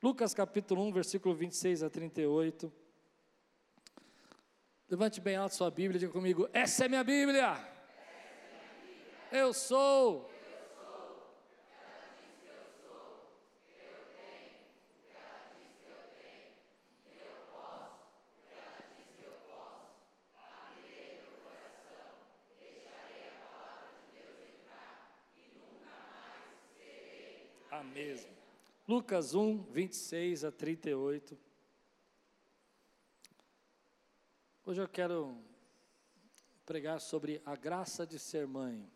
[0.00, 2.72] Lucas capítulo 1, versículo 26 a 38.
[4.88, 7.42] Levante bem alto sua Bíblia diga comigo: Essa é minha Bíblia.
[7.42, 7.78] É minha Bíblia.
[9.32, 10.30] Eu sou
[27.72, 28.38] a mesma.
[28.88, 31.36] Lucas 1, 26 a 38.
[34.64, 35.36] Hoje eu quero
[36.64, 38.90] pregar sobre a graça de ser mãe.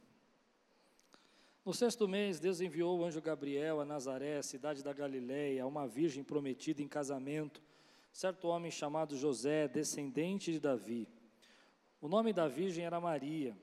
[1.62, 5.86] No sexto mês, Deus enviou o anjo Gabriel a Nazaré, cidade da Galileia, a uma
[5.86, 7.62] virgem prometida em casamento,
[8.10, 11.06] certo homem chamado José, descendente de Davi.
[12.00, 13.54] O nome da virgem era Maria.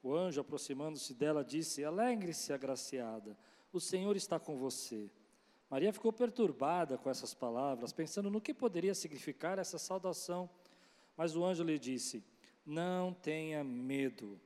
[0.00, 3.36] O anjo, aproximando-se dela, disse: Alegre-se, agraciada
[3.72, 5.10] o Senhor está com você.
[5.72, 10.50] Maria ficou perturbada com essas palavras, pensando no que poderia significar essa saudação.
[11.16, 12.22] Mas o anjo lhe disse:
[12.66, 14.38] Não tenha medo.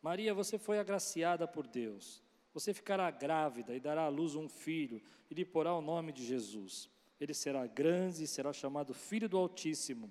[0.00, 2.22] Maria, você foi agraciada por Deus.
[2.54, 6.24] Você ficará grávida e dará à luz um filho, e lhe porá o nome de
[6.24, 6.88] Jesus.
[7.20, 10.08] Ele será grande e será chamado Filho do Altíssimo.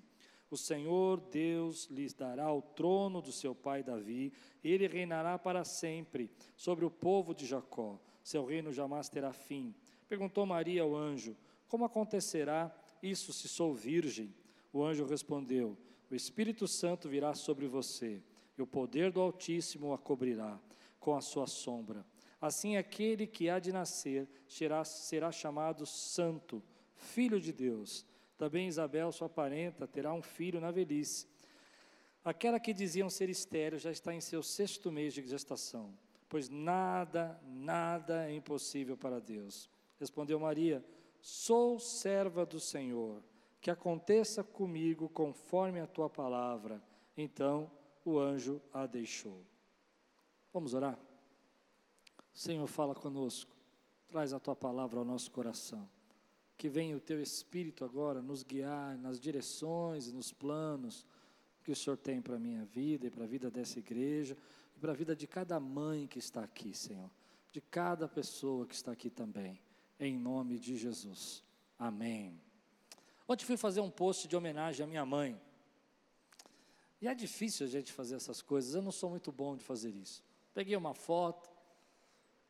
[0.50, 4.30] O Senhor Deus lhes dará o trono do seu pai Davi,
[4.62, 9.74] e ele reinará para sempre sobre o povo de Jacó seu reino jamais terá fim.
[10.10, 11.36] Perguntou Maria ao anjo:
[11.68, 14.34] Como acontecerá isso se sou virgem?
[14.72, 15.78] O anjo respondeu:
[16.10, 18.20] O Espírito Santo virá sobre você,
[18.58, 20.60] e o poder do Altíssimo a cobrirá
[20.98, 22.04] com a sua sombra.
[22.40, 26.60] Assim, aquele que há de nascer será, será chamado Santo,
[26.96, 28.04] Filho de Deus.
[28.36, 31.28] Também Isabel, sua parenta, terá um filho na velhice.
[32.24, 35.96] Aquela que diziam ser estéreo já está em seu sexto mês de gestação
[36.30, 39.68] pois nada, nada é impossível para Deus.
[40.00, 40.82] Respondeu Maria:
[41.20, 43.22] Sou serva do Senhor,
[43.60, 46.82] que aconteça comigo conforme a tua palavra.
[47.14, 47.70] Então
[48.04, 49.44] o anjo a deixou.
[50.52, 50.98] Vamos orar?
[52.32, 53.54] Senhor, fala conosco,
[54.08, 55.88] traz a tua palavra ao nosso coração.
[56.56, 61.06] Que venha o teu Espírito agora nos guiar nas direções e nos planos
[61.62, 64.36] que o Senhor tem para a minha vida e para a vida dessa igreja
[64.74, 67.10] e para a vida de cada mãe que está aqui, Senhor,
[67.52, 69.60] de cada pessoa que está aqui também,
[70.00, 71.44] em nome de Jesus.
[71.78, 72.40] Amém.
[73.28, 75.40] Ontem fui fazer um post de homenagem à minha mãe.
[77.00, 79.90] E é difícil a gente fazer essas coisas, eu não sou muito bom de fazer
[79.90, 80.24] isso.
[80.52, 81.48] Peguei uma foto,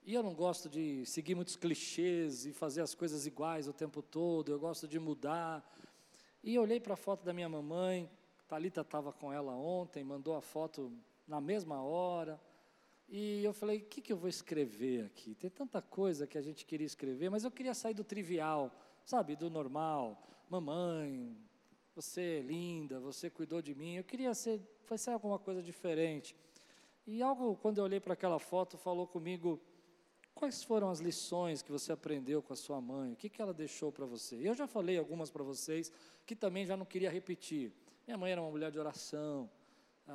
[0.02, 4.00] e eu não gosto de seguir muitos clichês e fazer as coisas iguais o tempo
[4.00, 5.62] todo, eu gosto de mudar.
[6.42, 8.10] E olhei para a foto da minha mamãe,
[8.48, 10.90] Talita estava com ela ontem, mandou a foto
[11.28, 12.40] na mesma hora.
[13.12, 15.34] E eu falei, o que, que eu vou escrever aqui?
[15.34, 18.72] Tem tanta coisa que a gente queria escrever, mas eu queria sair do trivial,
[19.04, 20.22] sabe, do normal.
[20.48, 21.36] Mamãe,
[21.92, 23.96] você é linda, você cuidou de mim.
[23.96, 26.36] Eu queria ser, fazer alguma coisa diferente.
[27.04, 29.60] E algo, quando eu olhei para aquela foto, falou comigo,
[30.32, 33.14] quais foram as lições que você aprendeu com a sua mãe?
[33.14, 34.36] O que, que ela deixou para você?
[34.36, 35.90] Eu já falei algumas para vocês,
[36.24, 37.72] que também já não queria repetir.
[38.06, 39.50] Minha mãe era uma mulher de oração,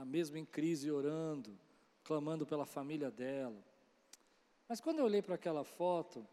[0.06, 1.60] mesmo em crise, orando,
[2.06, 3.62] clamando pela família dela.
[4.70, 6.26] Mas quando eu olhei para aquela foto,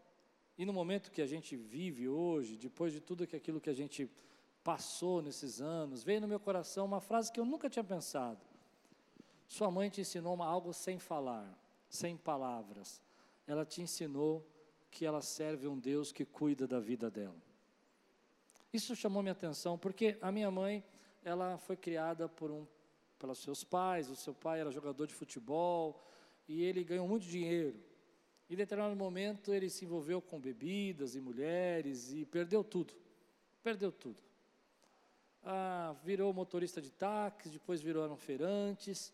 [0.57, 3.73] e no momento que a gente vive hoje, depois de tudo que aquilo que a
[3.73, 4.09] gente
[4.63, 8.39] passou nesses anos, veio no meu coração uma frase que eu nunca tinha pensado.
[9.47, 11.51] Sua mãe te ensinou algo sem falar,
[11.89, 13.01] sem palavras.
[13.45, 14.47] Ela te ensinou
[14.89, 17.35] que ela serve um Deus que cuida da vida dela.
[18.71, 20.83] Isso chamou minha atenção, porque a minha mãe,
[21.23, 22.65] ela foi criada por um
[23.23, 25.97] pelos seus pais, o seu pai era jogador de futebol
[26.45, 27.79] e ele ganhou muito dinheiro.
[28.49, 32.93] E em determinado momento ele se envolveu com bebidas e mulheres e perdeu tudo.
[33.63, 34.21] Perdeu tudo.
[35.41, 39.13] Ah, virou motorista de táxi, depois virou feirantes.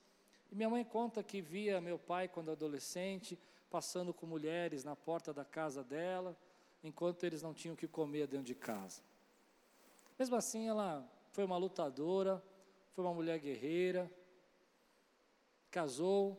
[0.51, 3.37] E minha mãe conta que via meu pai, quando adolescente,
[3.69, 6.35] passando com mulheres na porta da casa dela,
[6.83, 9.03] enquanto eles não tinham o que comer dentro de casa.
[10.17, 12.43] Mesmo assim, ela foi uma lutadora,
[12.99, 14.11] foi uma mulher guerreira,
[15.71, 16.37] casou.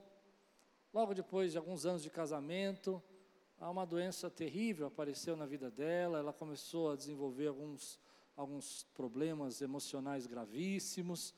[0.92, 3.02] Logo depois de alguns anos de casamento,
[3.58, 6.18] uma doença terrível apareceu na vida dela.
[6.18, 7.98] Ela começou a desenvolver alguns,
[8.36, 11.34] alguns problemas emocionais gravíssimos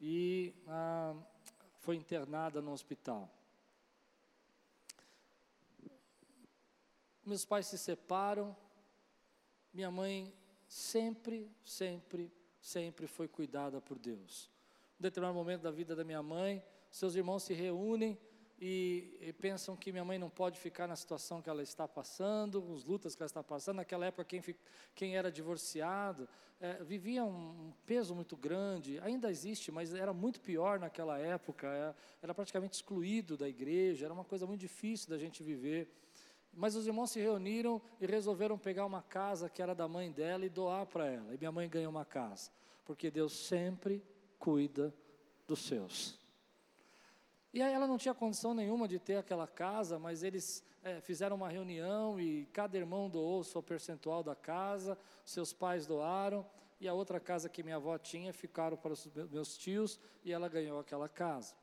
[0.00, 1.14] e ah,
[1.78, 3.32] foi internada no hospital.
[7.24, 8.56] Meus pais se separam.
[9.72, 10.34] Minha mãe
[10.66, 14.52] sempre, sempre, sempre foi cuidada por Deus.
[14.98, 18.18] Em determinado momento da vida da minha mãe, seus irmãos se reúnem
[18.60, 22.72] e, e, pensam que minha mãe não pode ficar na situação que ela está passando,
[22.72, 23.76] as lutas que ela está passando.
[23.76, 24.42] Naquela época, quem,
[24.94, 26.28] quem era divorciado
[26.60, 27.28] é, vivia um,
[27.68, 32.34] um, peso muito grande, ainda existe, mas era muito pior naquela época, era, é, era
[32.34, 35.92] praticamente excluído da igreja, era uma coisa muito difícil da gente viver.
[36.52, 40.46] Mas os irmãos se reuniram e resolveram pegar uma casa que era da mãe dela
[40.46, 41.34] e doar para ela.
[41.34, 42.52] E minha mãe ganhou uma casa,
[42.84, 44.00] porque Deus sempre
[44.44, 44.94] cuida
[45.48, 46.18] dos seus.
[47.50, 51.36] E aí ela não tinha condição nenhuma de ter aquela casa, mas eles é, fizeram
[51.36, 56.44] uma reunião e cada irmão doou o seu percentual da casa, seus pais doaram,
[56.78, 60.46] e a outra casa que minha avó tinha ficaram para os meus tios, e ela
[60.46, 61.54] ganhou aquela casa.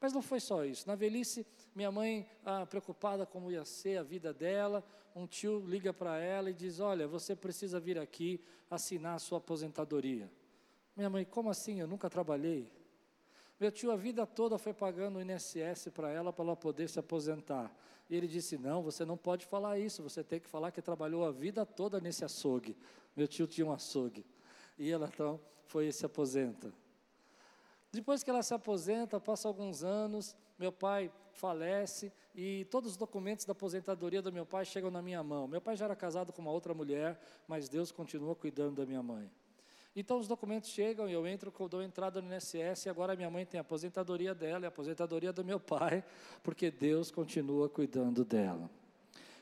[0.00, 0.88] Mas não foi só isso.
[0.88, 4.84] Na velhice, minha mãe, ah, preocupada como ia ser a vida dela,
[5.14, 9.38] um tio liga para ela e diz: Olha, você precisa vir aqui assinar a sua
[9.38, 10.28] aposentadoria.
[10.98, 11.78] Minha mãe, como assim?
[11.78, 12.68] Eu nunca trabalhei.
[13.60, 16.98] Meu tio a vida toda foi pagando o INSS para ela, para ela poder se
[16.98, 17.72] aposentar.
[18.10, 21.24] E ele disse: Não, você não pode falar isso, você tem que falar que trabalhou
[21.24, 22.76] a vida toda nesse açougue.
[23.14, 24.26] Meu tio tinha um açougue.
[24.76, 26.74] E ela então foi e se aposenta.
[27.92, 33.44] Depois que ela se aposenta, passa alguns anos, meu pai falece e todos os documentos
[33.44, 35.46] da aposentadoria do meu pai chegam na minha mão.
[35.46, 39.02] Meu pai já era casado com uma outra mulher, mas Deus continua cuidando da minha
[39.02, 39.30] mãe.
[40.00, 43.44] Então os documentos chegam e eu entro, dou entrada no INSS e agora minha mãe
[43.44, 46.04] tem a aposentadoria dela e a aposentadoria do meu pai,
[46.40, 48.70] porque Deus continua cuidando dela.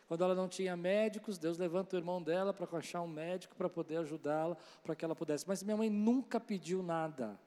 [0.09, 3.69] Quando ela não tinha médicos, Deus levanta o irmão dela para achar um médico para
[3.69, 5.47] poder ajudá-la, para que ela pudesse.
[5.47, 7.39] Mas minha mãe nunca pediu nada.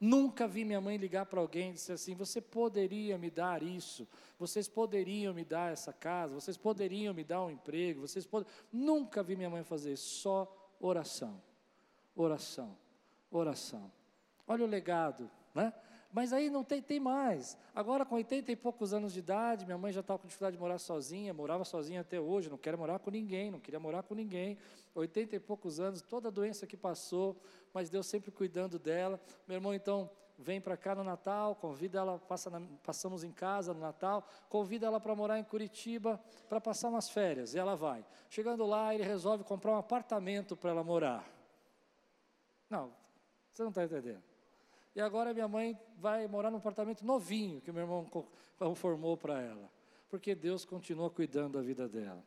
[0.00, 4.08] Nunca vi minha mãe ligar para alguém e dizer assim: você poderia me dar isso,
[4.38, 8.46] vocês poderiam me dar essa casa, vocês poderiam me dar um emprego, vocês pod...
[8.72, 11.38] Nunca vi minha mãe fazer isso, só oração
[12.16, 12.76] oração,
[13.30, 13.92] oração.
[14.46, 15.72] Olha o legado, né?
[16.12, 17.58] Mas aí não tem, tem mais.
[17.74, 20.62] Agora, com 80 e poucos anos de idade, minha mãe já estava com dificuldade de
[20.62, 24.14] morar sozinha, morava sozinha até hoje, não quer morar com ninguém, não queria morar com
[24.14, 24.56] ninguém.
[24.94, 27.36] 80 e poucos anos, toda a doença que passou,
[27.74, 29.20] mas Deus sempre cuidando dela.
[29.46, 30.08] Meu irmão, então,
[30.38, 34.86] vem para cá no Natal, convida ela, passa na, passamos em casa no Natal, convida
[34.86, 36.18] ela para morar em Curitiba
[36.48, 38.02] para passar umas férias, e ela vai.
[38.30, 41.35] Chegando lá, ele resolve comprar um apartamento para ela morar.
[42.68, 42.92] Não,
[43.52, 44.22] você não está entendendo.
[44.94, 48.06] E agora minha mãe vai morar num apartamento novinho que meu irmão
[48.74, 49.70] formou para ela,
[50.08, 52.24] porque Deus continua cuidando da vida dela.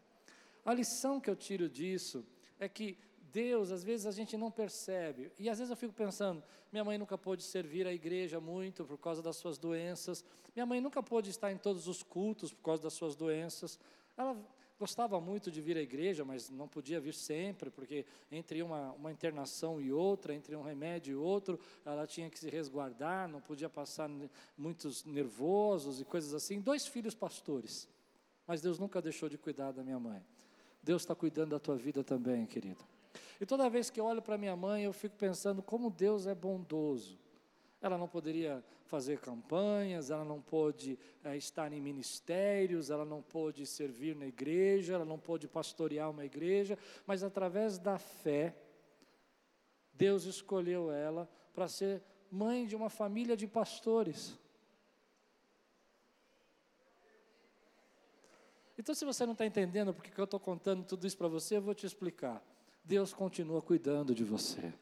[0.64, 2.26] A lição que eu tiro disso
[2.60, 2.98] é que
[3.32, 6.98] Deus, às vezes a gente não percebe, e às vezes eu fico pensando: minha mãe
[6.98, 10.24] nunca pôde servir a igreja muito por causa das suas doenças,
[10.56, 13.80] minha mãe nunca pôde estar em todos os cultos por causa das suas doenças.
[14.18, 14.36] Ela
[14.80, 19.12] gostava muito de vir à igreja, mas não podia vir sempre, porque entre uma, uma
[19.12, 23.70] internação e outra, entre um remédio e outro, ela tinha que se resguardar, não podia
[23.70, 24.10] passar
[24.58, 26.62] muitos nervosos e coisas assim.
[26.62, 27.90] Dois filhos pastores,
[28.48, 30.26] mas Deus nunca deixou de cuidar da minha mãe.
[30.82, 32.84] Deus está cuidando da tua vida também, querido.
[33.42, 36.34] E toda vez que eu olho para minha mãe, eu fico pensando como Deus é
[36.34, 37.20] bondoso.
[37.82, 43.66] Ela não poderia fazer campanhas, ela não pôde é, estar em ministérios, ela não pôde
[43.66, 48.56] servir na igreja, ela não pôde pastorear uma igreja, mas através da fé,
[49.94, 54.38] Deus escolheu ela para ser mãe de uma família de pastores.
[58.78, 61.62] Então, se você não está entendendo porque eu estou contando tudo isso para você, eu
[61.62, 62.42] vou te explicar.
[62.82, 64.74] Deus continua cuidando de você.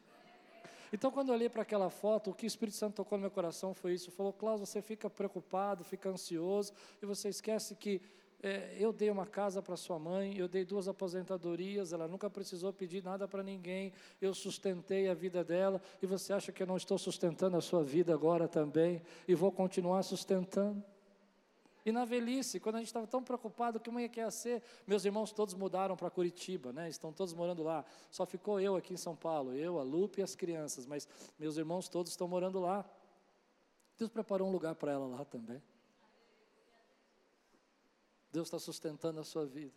[0.92, 3.30] Então, quando eu olhei para aquela foto, o que o Espírito Santo tocou no meu
[3.30, 4.10] coração foi isso.
[4.10, 8.00] Falou, Klaus, você fica preocupado, fica ansioso, e você esquece que
[8.42, 12.72] é, eu dei uma casa para sua mãe, eu dei duas aposentadorias, ela nunca precisou
[12.72, 16.76] pedir nada para ninguém, eu sustentei a vida dela, e você acha que eu não
[16.76, 20.82] estou sustentando a sua vida agora também, e vou continuar sustentando?
[21.84, 24.62] E na velhice, quando a gente estava tão preocupado, que mãe que ia ser?
[24.86, 26.88] Meus irmãos todos mudaram para Curitiba, né?
[26.88, 27.84] Estão todos morando lá.
[28.10, 31.08] Só ficou eu aqui em São Paulo, eu, a Lupe e as crianças, mas
[31.38, 32.84] meus irmãos todos estão morando lá.
[33.96, 35.62] Deus preparou um lugar para ela lá também.
[38.30, 39.74] Deus está sustentando a sua vida.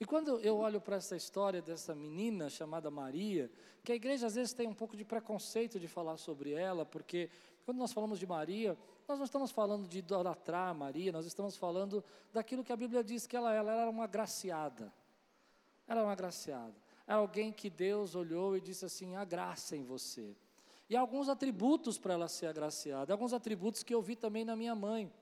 [0.00, 3.50] E quando eu olho para essa história dessa menina chamada Maria,
[3.84, 7.28] que a igreja às vezes tem um pouco de preconceito de falar sobre ela, porque
[7.66, 8.78] quando nós falamos de Maria,
[9.10, 12.02] nós não estamos falando de idolatrar Maria, nós estamos falando
[12.32, 14.92] daquilo que a Bíblia diz que ela, ela era uma graciada.
[15.86, 16.74] Ela era uma graciada.
[17.04, 20.36] Era alguém que Deus olhou e disse assim: a graça em você.
[20.88, 24.76] E alguns atributos para ela ser agraciada, alguns atributos que eu vi também na minha
[24.76, 25.12] mãe,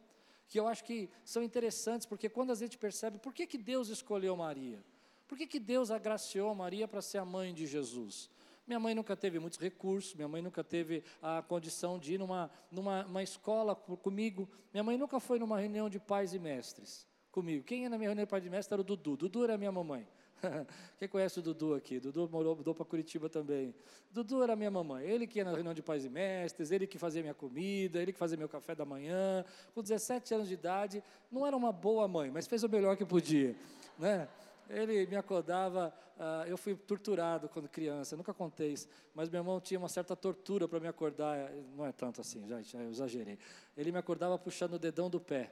[0.47, 3.89] que eu acho que são interessantes, porque quando a gente percebe por que, que Deus
[3.89, 4.85] escolheu Maria,
[5.27, 8.31] por que, que Deus agraciou Maria para ser a mãe de Jesus?
[8.69, 12.51] Minha mãe nunca teve muitos recursos, minha mãe nunca teve a condição de ir numa,
[12.71, 14.47] numa uma escola comigo.
[14.75, 17.65] Minha mãe nunca foi numa reunião de pais e mestres comigo.
[17.65, 19.17] Quem ia na minha reunião de pais e mestres era o Dudu.
[19.17, 20.07] Dudu era minha mamãe.
[20.99, 21.99] Quem conhece o Dudu aqui?
[21.99, 23.75] Dudu morou, mudou para Curitiba também.
[24.11, 25.03] Dudu era minha mamãe.
[25.03, 28.13] Ele que ia na reunião de pais e mestres, ele que fazia minha comida, ele
[28.13, 29.47] que fazia meu café da manhã.
[29.75, 33.07] Com 17 anos de idade, não era uma boa mãe, mas fez o melhor que
[33.07, 33.57] podia,
[33.99, 34.29] né?
[34.69, 39.61] Ele me acordava, uh, eu fui torturado quando criança, nunca contei isso, mas meu irmão
[39.61, 43.39] tinha uma certa tortura para me acordar, não é tanto assim, já, já exagerei.
[43.77, 45.51] Ele me acordava puxando o dedão do pé.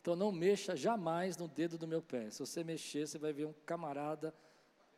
[0.00, 2.30] Então não mexa jamais no dedo do meu pé.
[2.30, 4.32] Se você mexer, você vai ver um camarada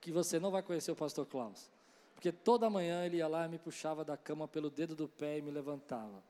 [0.00, 1.70] que você não vai conhecer o pastor Klaus.
[2.14, 5.38] Porque toda manhã ele ia lá e me puxava da cama pelo dedo do pé
[5.38, 6.22] e me levantava.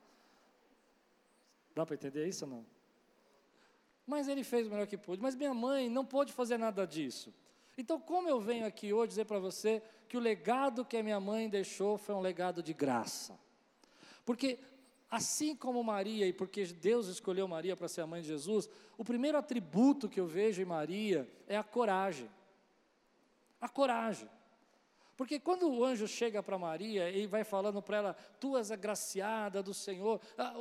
[1.74, 2.77] Dá para entender isso ou não?
[4.08, 5.22] Mas ele fez o melhor que pôde.
[5.22, 7.32] Mas minha mãe não pôde fazer nada disso.
[7.76, 11.20] Então, como eu venho aqui hoje dizer para você que o legado que a minha
[11.20, 13.38] mãe deixou foi um legado de graça?
[14.24, 14.58] Porque
[15.10, 19.04] Assim como Maria, e porque Deus escolheu Maria para ser a mãe de Jesus, o
[19.04, 22.28] primeiro atributo que eu vejo em Maria é a coragem.
[23.58, 24.28] A coragem.
[25.18, 29.60] Porque quando o anjo chega para Maria e vai falando para ela, tu és agraciada
[29.60, 30.20] do Senhor,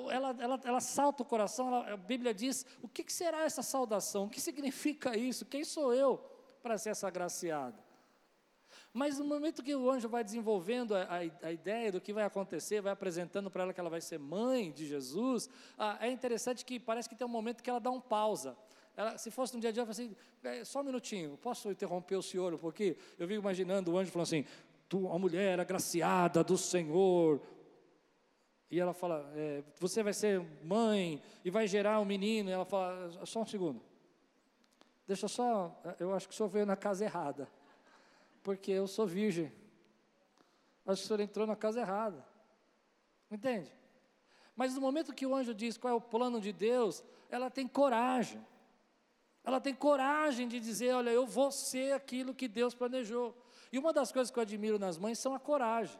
[0.09, 3.61] ela, ela, ela salta o coração, ela, a Bíblia diz: o que, que será essa
[3.61, 4.23] saudação?
[4.23, 5.45] O que significa isso?
[5.45, 6.17] Quem sou eu
[6.63, 7.77] para ser essa agraciada?
[8.91, 12.23] Mas no momento que o anjo vai desenvolvendo a, a, a ideia do que vai
[12.23, 15.47] acontecer, vai apresentando para ela que ela vai ser mãe de Jesus,
[15.77, 18.57] ah, é interessante que parece que tem um momento que ela dá um pausa.
[18.97, 21.71] Ela, se fosse no dia a dia, ela fala assim, é, só um minutinho, posso
[21.71, 22.97] interromper o senhor um pouquinho?
[23.17, 24.45] Eu fico imaginando o anjo falando assim,
[24.89, 27.39] tu, a mulher agraciada do Senhor,
[28.69, 32.49] e ela fala, é, você vai ser mãe e vai gerar um menino.
[32.49, 33.81] E ela fala, só um segundo.
[35.07, 37.47] Deixa só, eu acho que o senhor veio na casa errada
[38.47, 39.51] porque eu sou virgem.
[40.85, 42.25] Acho que o senhor entrou na casa errada.
[43.29, 43.69] Entende?
[44.55, 47.67] Mas no momento que o anjo diz qual é o plano de Deus, ela tem
[47.67, 48.41] coragem.
[49.47, 53.33] Ela tem coragem de dizer: Olha, eu vou ser aquilo que Deus planejou.
[53.71, 55.97] E uma das coisas que eu admiro nas mães são a coragem.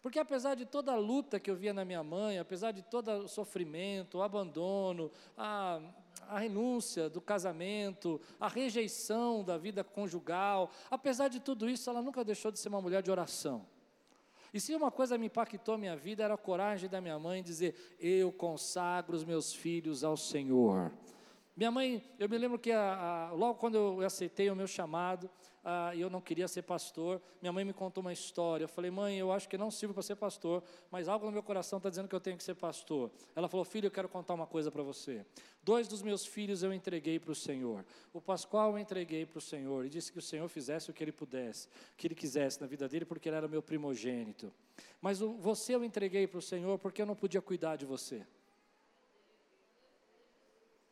[0.00, 3.10] Porque apesar de toda a luta que eu via na minha mãe, apesar de todo
[3.10, 5.78] o sofrimento, o abandono, a,
[6.26, 12.24] a renúncia do casamento, a rejeição da vida conjugal, apesar de tudo isso, ela nunca
[12.24, 13.66] deixou de ser uma mulher de oração.
[14.54, 17.42] E se uma coisa me impactou a minha vida, era a coragem da minha mãe
[17.42, 20.90] dizer: Eu consagro os meus filhos ao Senhor.
[21.60, 25.28] Minha mãe, eu me lembro que a, a, logo quando eu aceitei o meu chamado,
[25.94, 27.20] e eu não queria ser pastor.
[27.38, 28.64] Minha mãe me contou uma história.
[28.64, 31.42] Eu falei, mãe, eu acho que não sirvo para ser pastor, mas algo no meu
[31.42, 33.10] coração está dizendo que eu tenho que ser pastor.
[33.36, 35.22] Ela falou, filho, eu quero contar uma coisa para você.
[35.62, 37.84] Dois dos meus filhos eu entreguei para o Senhor.
[38.10, 41.04] O Pascoal eu entreguei para o Senhor e disse que o Senhor fizesse o que
[41.04, 44.50] ele pudesse, o que ele quisesse na vida dele, porque ele era meu primogênito.
[44.98, 48.26] Mas o, você eu entreguei para o Senhor porque eu não podia cuidar de você.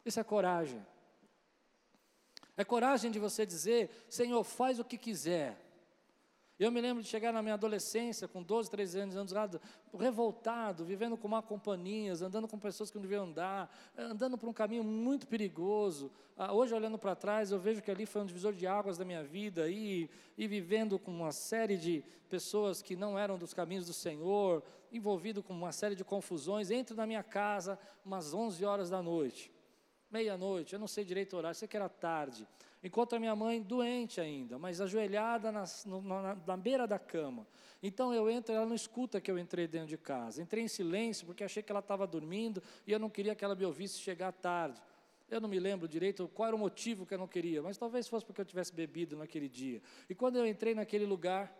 [0.09, 0.81] Isso é coragem.
[2.57, 5.55] É coragem de você dizer: Senhor, faz o que quiser.
[6.59, 9.61] Eu me lembro de chegar na minha adolescência, com 12, 13 anos, anos,
[9.97, 14.53] revoltado, vivendo com má companhias, andando com pessoas que não deviam andar, andando por um
[14.53, 16.11] caminho muito perigoso.
[16.37, 19.05] Ah, hoje, olhando para trás, eu vejo que ali foi um divisor de águas da
[19.05, 23.87] minha vida, e, e vivendo com uma série de pessoas que não eram dos caminhos
[23.87, 26.71] do Senhor, envolvido com uma série de confusões.
[26.71, 29.58] Entro na minha casa umas 11 horas da noite
[30.11, 32.47] meia-noite, eu não sei direito o horário, sei que era tarde.
[32.83, 35.65] Enquanto a minha mãe doente ainda, mas ajoelhada na,
[36.03, 37.47] na, na beira da cama.
[37.83, 40.41] Então eu entro, ela não escuta que eu entrei dentro de casa.
[40.41, 43.55] Entrei em silêncio porque achei que ela estava dormindo e eu não queria que ela
[43.55, 44.81] me ouvisse chegar tarde.
[45.31, 48.09] Eu não me lembro direito qual era o motivo que eu não queria, mas talvez
[48.09, 49.83] fosse porque eu tivesse bebido naquele dia.
[50.09, 51.55] E quando eu entrei naquele lugar,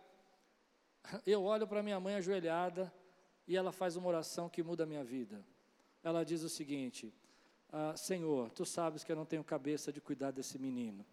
[1.25, 2.91] eu olho para minha mãe ajoelhada
[3.47, 5.45] e ela faz uma oração que muda a minha vida.
[6.03, 7.13] Ela diz o seguinte:
[7.71, 11.05] ah, Senhor, tu sabes que eu não tenho cabeça de cuidar desse menino,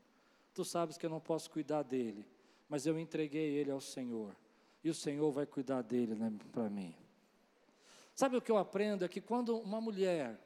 [0.54, 2.26] tu sabes que eu não posso cuidar dele,
[2.68, 4.34] mas eu entreguei ele ao Senhor,
[4.82, 6.94] e o Senhor vai cuidar dele né, para mim.
[8.14, 9.04] Sabe o que eu aprendo?
[9.04, 10.40] É que quando uma mulher,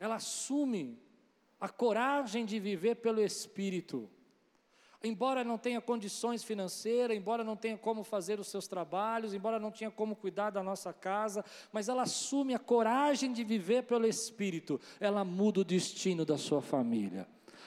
[0.00, 0.98] ela assume
[1.60, 4.10] a coragem de viver pelo Espírito,
[5.02, 9.70] embora não tenha condições financeiras, embora não tenha como fazer os seus trabalhos, embora não
[9.70, 14.80] tenha como cuidar da nossa casa, mas ela assume a coragem de viver pelo Espírito,
[14.98, 17.26] ela muda o destino da sua família.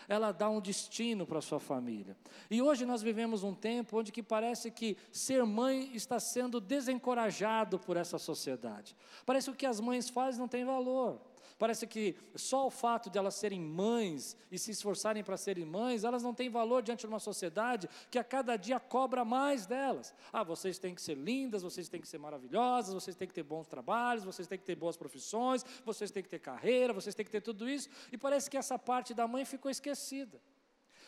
[0.09, 2.17] Ela dá um destino para a sua família.
[2.49, 7.79] E hoje nós vivemos um tempo onde que parece que ser mãe está sendo desencorajado
[7.79, 8.93] por essa sociedade.
[9.25, 11.30] Parece que o que as mães fazem não tem valor.
[11.61, 16.03] Parece que só o fato de elas serem mães e se esforçarem para serem mães,
[16.03, 20.11] elas não têm valor diante de uma sociedade que a cada dia cobra mais delas.
[20.33, 23.43] Ah, vocês têm que ser lindas, vocês têm que ser maravilhosas, vocês têm que ter
[23.43, 27.23] bons trabalhos, vocês têm que ter boas profissões, vocês têm que ter carreira, vocês têm
[27.23, 27.89] que ter tudo isso.
[28.11, 30.41] E parece que essa parte da mãe ficou esquecida.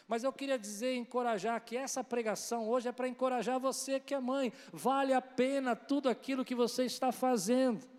[0.07, 4.19] Mas eu queria dizer, encorajar, que essa pregação hoje é para encorajar você que é
[4.19, 4.53] mãe.
[4.71, 7.91] Vale a pena tudo aquilo que você está fazendo.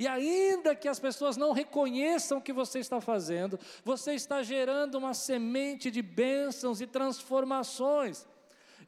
[0.00, 4.94] E ainda que as pessoas não reconheçam o que você está fazendo, você está gerando
[4.94, 8.26] uma semente de bênçãos e transformações.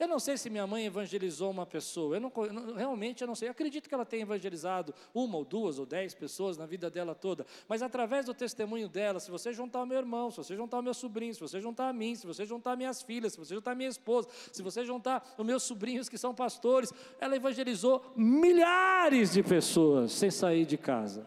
[0.02, 2.32] Eu não sei se minha mãe evangelizou uma pessoa, eu não,
[2.75, 3.47] realmente eu não sei.
[3.47, 7.14] Eu acredito que ela tenha evangelizado uma ou duas ou dez pessoas na vida dela
[7.14, 10.80] toda, mas através do testemunho dela, se você juntar o meu irmão, se você juntar
[10.80, 13.54] o meu sobrinho, se você juntar a mim, se você juntar minhas filhas, se você
[13.54, 19.35] juntar minha esposa, se você juntar os meus sobrinhos que são pastores, ela evangelizou milhares
[19.35, 21.25] de pessoas sem sair de casa.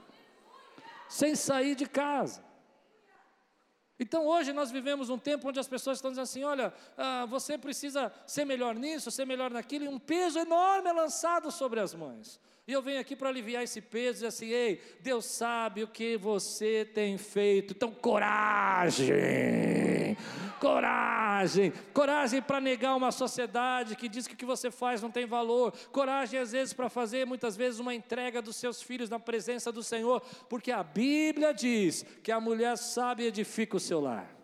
[1.08, 2.44] Sem sair de casa.
[4.00, 7.58] Então hoje nós vivemos um tempo onde as pessoas estão dizendo assim: olha, ah, você
[7.58, 11.94] precisa ser melhor nisso, ser melhor naquilo, e um peso enorme é lançado sobre as
[11.94, 12.40] mães.
[12.68, 15.88] E eu venho aqui para aliviar esse peso e dizer assim: ei, Deus sabe o
[15.88, 19.16] que você tem feito, então coragem,
[20.60, 25.28] coragem, coragem para negar uma sociedade que diz que o que você faz não tem
[25.28, 29.72] valor, coragem às vezes para fazer muitas vezes uma entrega dos seus filhos na presença
[29.72, 30.20] do Senhor,
[30.50, 34.35] porque a Bíblia diz que a mulher sábia edifica o seu lar.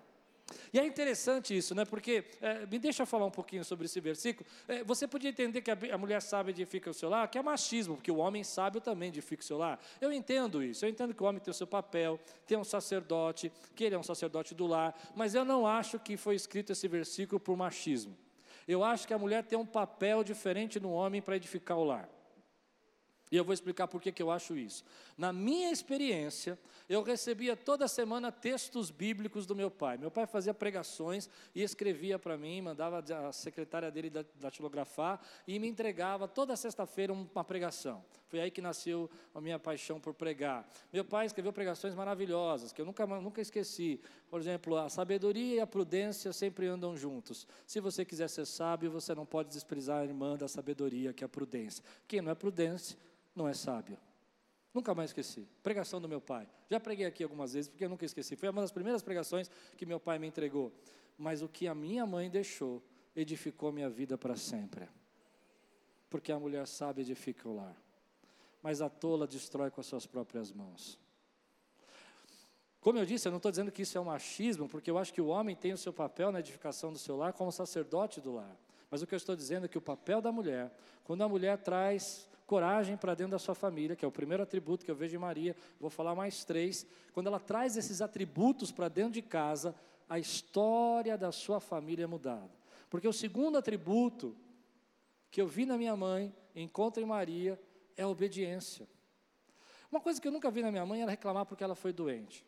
[0.73, 1.85] E é interessante isso, né?
[1.85, 4.47] Porque, é, me deixa falar um pouquinho sobre esse versículo.
[4.67, 7.41] É, você podia entender que a, a, mulher sábia edifica o seu lar, que é
[7.41, 9.79] machismo, porque o homem sábio também edifica o seu lar.
[9.99, 13.51] Eu entendo isso, eu entendo que o homem tem o seu papel, tem um sacerdote,
[13.75, 16.87] que ele é um sacerdote do lar, mas eu não acho que foi escrito esse
[16.87, 18.17] versículo por machismo.
[18.67, 22.09] Eu acho que a mulher tem um papel diferente no homem para edificar o lar.
[23.31, 24.83] E eu vou explicar por que, eu acho isso.
[25.17, 26.59] Na minha experiência,
[26.89, 29.97] eu recebia toda semana textos bíblicos do meu pai.
[29.97, 35.67] Meu pai fazia pregações e escrevia para mim, mandava a secretária dele datilografar e me
[35.69, 38.03] entregava toda sexta-feira uma pregação.
[38.27, 40.69] Foi aí que nasceu a minha paixão por pregar.
[40.91, 44.01] Meu pai escreveu pregações maravilhosas, que eu nunca, nunca esqueci.
[44.29, 47.47] Por exemplo, a sabedoria e a prudência sempre andam juntos.
[47.65, 51.25] Se você quiser ser sábio, você não pode desprezar a irmã da sabedoria, que é
[51.25, 51.83] a prudência.
[52.07, 52.97] Quem não é prudente
[53.35, 53.97] não é sábio.
[54.73, 55.47] Nunca mais esqueci.
[55.61, 56.47] Pregação do meu pai.
[56.69, 58.35] Já preguei aqui algumas vezes, porque eu nunca esqueci.
[58.35, 60.71] Foi uma das primeiras pregações que meu pai me entregou.
[61.17, 62.81] Mas o que a minha mãe deixou
[63.15, 64.87] edificou minha vida para sempre.
[66.09, 67.75] Porque a mulher sábia edifica o lar.
[68.61, 70.97] Mas a tola destrói com as suas próprias mãos.
[72.79, 75.13] Como eu disse, eu não estou dizendo que isso é um machismo, porque eu acho
[75.13, 78.33] que o homem tem o seu papel na edificação do seu lar como sacerdote do
[78.33, 78.57] lar.
[78.89, 80.71] Mas o que eu estou dizendo é que o papel da mulher,
[81.03, 84.83] quando a mulher traz coragem para dentro da sua família, que é o primeiro atributo
[84.83, 86.85] que eu vejo em Maria, vou falar mais três.
[87.13, 89.73] Quando ela traz esses atributos para dentro de casa,
[90.09, 92.51] a história da sua família é mudada.
[92.89, 94.35] Porque o segundo atributo
[95.31, 97.57] que eu vi na minha mãe, encontro em Maria,
[97.95, 98.85] é a obediência.
[99.89, 102.45] Uma coisa que eu nunca vi na minha mãe era reclamar porque ela foi doente.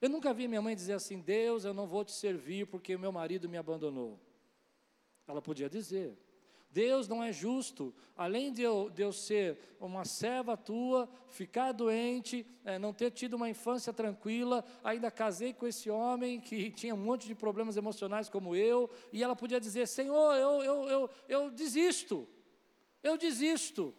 [0.00, 3.10] Eu nunca vi minha mãe dizer assim: Deus, eu não vou te servir porque meu
[3.10, 4.16] marido me abandonou.
[5.26, 6.16] Ela podia dizer,
[6.74, 12.44] Deus não é justo, além de eu, de eu ser uma serva tua, ficar doente,
[12.64, 16.98] é, não ter tido uma infância tranquila, ainda casei com esse homem que tinha um
[16.98, 21.50] monte de problemas emocionais como eu, e ela podia dizer: Senhor, eu, eu, eu, eu
[21.50, 22.28] desisto,
[23.04, 23.94] eu desisto.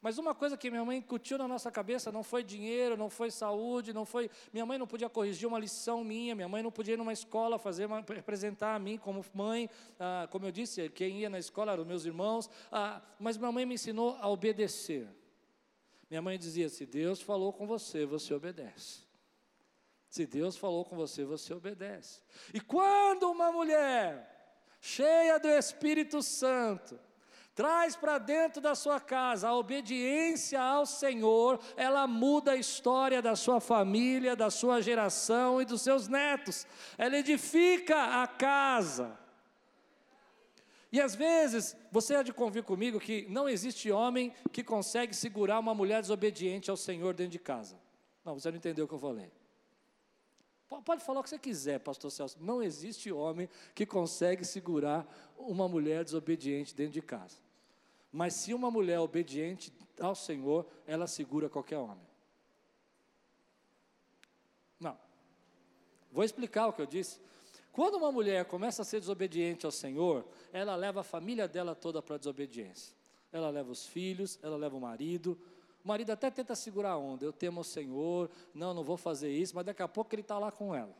[0.00, 3.32] Mas uma coisa que minha mãe incutiu na nossa cabeça não foi dinheiro, não foi
[3.32, 4.30] saúde, não foi.
[4.52, 7.58] Minha mãe não podia corrigir uma lição minha, minha mãe não podia ir numa escola
[7.58, 9.68] fazer uma, representar a mim como mãe.
[9.98, 12.48] Ah, como eu disse, quem ia na escola eram meus irmãos.
[12.70, 15.08] Ah, mas minha mãe me ensinou a obedecer.
[16.08, 19.00] Minha mãe dizia: se Deus falou com você, você obedece.
[20.08, 22.22] Se Deus falou com você, você obedece.
[22.54, 26.98] E quando uma mulher cheia do Espírito Santo,
[27.58, 33.34] traz para dentro da sua casa a obediência ao Senhor, ela muda a história da
[33.34, 36.64] sua família, da sua geração e dos seus netos.
[36.96, 39.18] Ela edifica a casa.
[40.92, 45.58] E às vezes, você há de convir comigo que não existe homem que consegue segurar
[45.58, 47.76] uma mulher desobediente ao Senhor dentro de casa.
[48.24, 49.32] Não, você não entendeu o que eu falei.
[50.84, 52.38] Pode falar o que você quiser, pastor Celso.
[52.40, 55.04] Não existe homem que consegue segurar
[55.36, 57.47] uma mulher desobediente dentro de casa.
[58.12, 62.06] Mas se uma mulher obediente ao Senhor, ela segura qualquer homem.
[64.80, 64.96] Não.
[66.10, 67.20] Vou explicar o que eu disse.
[67.72, 72.02] Quando uma mulher começa a ser desobediente ao Senhor, ela leva a família dela toda
[72.02, 72.96] para a desobediência.
[73.30, 75.38] Ela leva os filhos, ela leva o marido.
[75.84, 79.54] marido até tenta segurar a onda, eu temo o Senhor, não, não vou fazer isso,
[79.54, 80.94] mas daqui a pouco ele está lá com ela.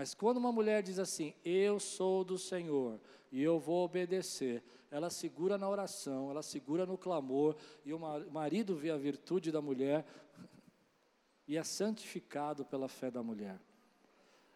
[0.00, 2.98] Mas quando uma mulher diz assim, eu sou do Senhor
[3.30, 7.98] e eu vou obedecer, ela segura na oração, ela segura no clamor, e o
[8.30, 10.06] marido vê a virtude da mulher
[11.46, 13.60] e é santificado pela fé da mulher.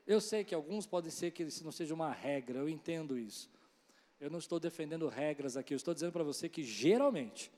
[0.06, 3.50] Eu sei que alguns podem ser que isso não seja uma regra, eu entendo isso.
[4.18, 7.52] Eu não estou defendendo regras aqui, eu estou dizendo para você que geralmente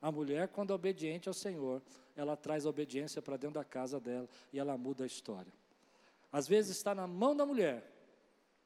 [0.00, 1.80] a mulher, quando é obediente ao Senhor,
[2.16, 5.61] ela traz a obediência para dentro da casa dela e ela muda a história.
[6.32, 7.88] Às vezes está na mão da mulher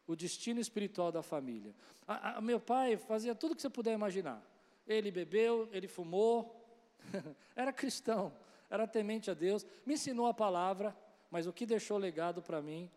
[0.06, 1.74] o destino espiritual da família.
[2.06, 4.40] A, a, meu pai fazia tudo que você puder imaginar.
[4.86, 6.64] Ele bebeu, ele fumou,
[7.56, 8.32] era cristão,
[8.70, 10.96] era temente a Deus, me ensinou a palavra,
[11.28, 12.88] mas o que deixou legado para mim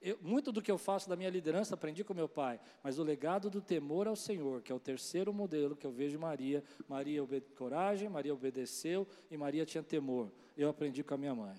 [0.00, 3.02] eu, muito do que eu faço da minha liderança aprendi com meu pai, mas o
[3.02, 7.22] legado do temor ao Senhor, que é o terceiro modelo que eu vejo Maria, Maria
[7.22, 10.30] obede coragem, Maria obedeceu e Maria tinha temor.
[10.56, 11.56] Eu aprendi com a minha mãe.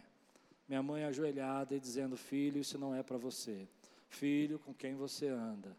[0.67, 3.67] Minha mãe ajoelhada e dizendo: Filho, isso não é para você.
[4.10, 5.75] Filho, com quem você anda?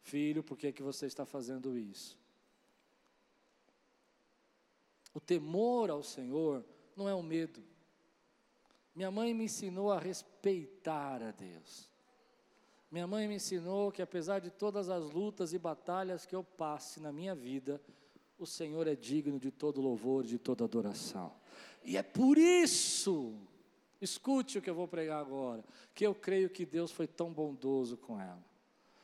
[0.00, 2.18] Filho, por que, que você está fazendo isso?
[5.12, 6.64] O temor ao Senhor
[6.96, 7.62] não é o medo.
[8.94, 11.90] Minha mãe me ensinou a respeitar a Deus.
[12.90, 17.00] Minha mãe me ensinou que apesar de todas as lutas e batalhas que eu passe
[17.00, 17.80] na minha vida,
[18.38, 21.32] o Senhor é digno de todo louvor, de toda adoração.
[21.82, 23.34] E é por isso,
[24.04, 25.64] escute o que eu vou pregar agora,
[25.94, 28.42] que eu creio que Deus foi tão bondoso com ela.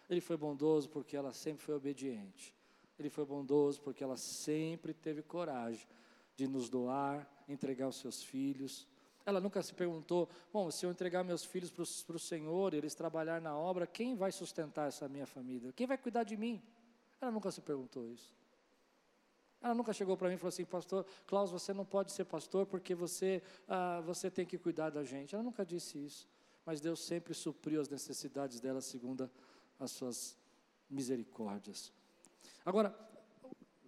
[0.08, 2.54] Ele foi bondoso porque ela sempre foi obediente.
[2.98, 5.86] Ele foi bondoso porque ela sempre teve coragem
[6.36, 8.86] de nos doar, entregar os seus filhos,
[9.24, 13.40] ela nunca se perguntou: bom, se eu entregar meus filhos para o Senhor, eles trabalhar
[13.40, 15.72] na obra, quem vai sustentar essa minha família?
[15.72, 16.62] Quem vai cuidar de mim?
[17.20, 18.34] Ela nunca se perguntou isso.
[19.62, 22.66] Ela nunca chegou para mim e falou assim, pastor, Klaus, você não pode ser pastor
[22.66, 25.34] porque você, ah, você tem que cuidar da gente.
[25.34, 26.28] Ela nunca disse isso.
[26.64, 29.30] Mas Deus sempre supriu as necessidades dela segundo
[29.78, 30.36] as suas
[30.88, 31.92] misericórdias.
[32.64, 32.96] Agora,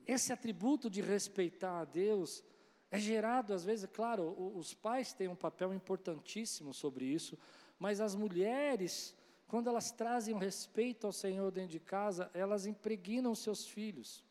[0.07, 2.43] esse atributo de respeitar a Deus
[2.91, 7.39] é gerado, às vezes, claro, os pais têm um papel importantíssimo sobre isso,
[7.79, 9.15] mas as mulheres,
[9.49, 14.23] quando elas trazem um respeito ao Senhor dentro de casa, elas impregnam seus filhos.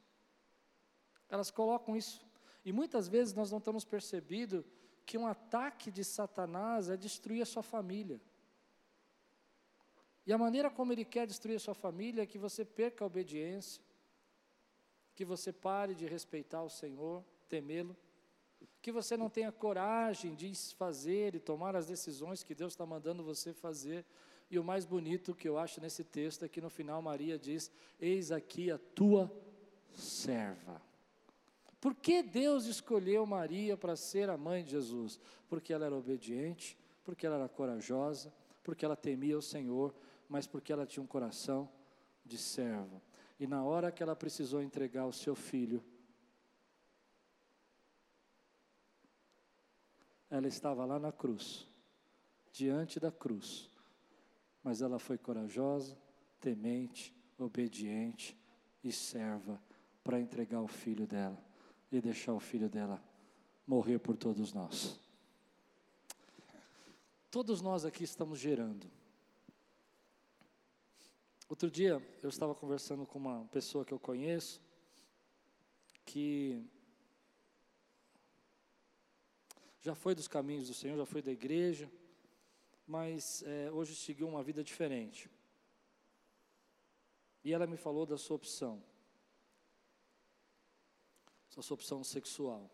[1.32, 2.24] Elas colocam isso.
[2.64, 4.64] E muitas vezes nós não estamos percebido
[5.04, 8.22] que um ataque de Satanás é destruir a sua família.
[10.28, 13.08] E a maneira como ele quer destruir a sua família é que você perca a
[13.08, 13.82] obediência,
[15.16, 17.98] que você pare de respeitar o Senhor, temê-lo
[18.82, 23.24] que você não tenha coragem de fazer e tomar as decisões que Deus está mandando
[23.24, 24.06] você fazer.
[24.50, 27.72] E o mais bonito que eu acho nesse texto é que no final Maria diz:
[28.00, 29.32] Eis aqui a tua
[29.94, 30.82] serva.
[31.82, 35.20] Por que Deus escolheu Maria para ser a mãe de Jesus?
[35.50, 38.32] Porque ela era obediente, porque ela era corajosa,
[38.64, 39.92] porque ela temia o Senhor,
[40.30, 41.68] mas porque ela tinha um coração
[42.24, 43.02] de serva.
[43.40, 45.84] E na hora que ela precisou entregar o seu filho,
[50.30, 51.68] Ela estava lá na cruz,
[52.54, 53.70] diante da cruz,
[54.64, 55.98] mas ela foi corajosa,
[56.40, 58.40] temente, obediente
[58.82, 59.62] e serva
[60.02, 61.51] para entregar o filho dela
[61.92, 63.04] e deixar o filho dela
[63.68, 65.00] morrer por todos nós.
[67.30, 68.90] Todos nós aqui estamos gerando.
[71.48, 74.62] Outro dia eu estava conversando com uma pessoa que eu conheço
[76.06, 76.66] que
[79.82, 81.92] já foi dos caminhos do Senhor, já foi da igreja,
[82.86, 85.30] mas é, hoje seguiu uma vida diferente.
[87.44, 88.84] E ela me falou da sua opção,
[91.56, 92.70] da sua opção sexual.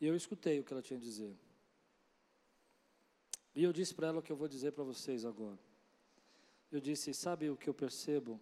[0.00, 1.36] E eu escutei o que ela tinha a dizer.
[3.54, 5.58] E eu disse para ela o que eu vou dizer para vocês agora.
[6.70, 8.40] Eu disse: Sabe o que eu percebo?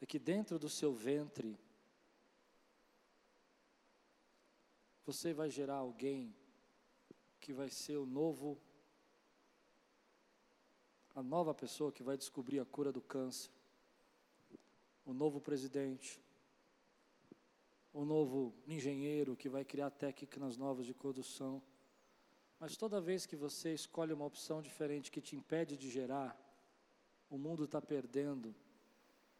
[0.00, 1.58] É que dentro do seu ventre
[5.06, 6.34] você vai gerar alguém
[7.40, 8.58] que vai ser o novo,
[11.14, 13.50] a nova pessoa que vai descobrir a cura do câncer,
[15.04, 16.23] o novo presidente,
[17.94, 21.62] o novo engenheiro que vai criar técnicas novas de condução.
[22.58, 26.36] Mas toda vez que você escolhe uma opção diferente que te impede de gerar,
[27.30, 28.52] o mundo está perdendo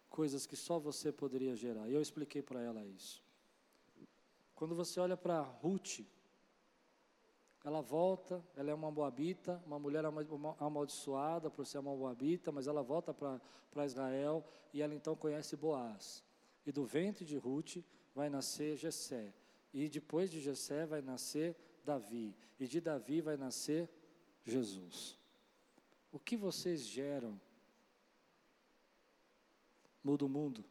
[0.08, 1.88] coisas que só você poderia gerar.
[1.88, 3.24] E eu expliquei para ela isso.
[4.54, 6.02] Quando você olha para Ruth,
[7.64, 10.04] ela volta, ela é uma moabita, uma mulher
[10.60, 16.22] amaldiçoada por ser uma moabita, mas ela volta para Israel e ela então conhece Boaz.
[16.64, 17.78] E do ventre de Ruth
[18.14, 19.34] vai nascer Jessé.
[19.72, 22.34] E depois de Jessé vai nascer Davi.
[22.58, 23.90] E de Davi vai nascer
[24.44, 25.18] Jesus.
[26.12, 27.40] O que vocês geram
[30.02, 30.62] muda o mundo,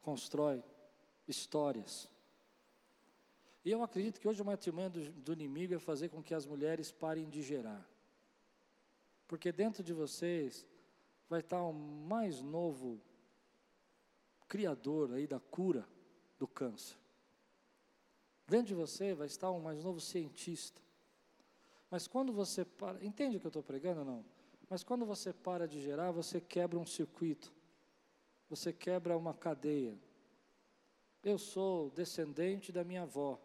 [0.00, 0.62] constrói
[1.28, 2.10] histórias.
[3.64, 6.44] E eu acredito que hoje uma artimanha do, do inimigo é fazer com que as
[6.44, 7.88] mulheres parem de gerar.
[9.28, 10.66] Porque dentro de vocês
[11.28, 13.00] vai estar o mais novo
[14.52, 15.88] criador aí da cura
[16.38, 16.94] do câncer.
[18.46, 20.78] Dentro de você vai estar um mais novo cientista.
[21.90, 24.22] Mas quando você para, entende o que eu estou pregando não?
[24.68, 27.50] Mas quando você para de gerar, você quebra um circuito,
[28.46, 29.98] você quebra uma cadeia.
[31.24, 33.40] Eu sou descendente da minha avó,